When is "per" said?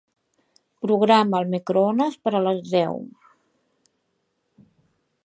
2.23-2.33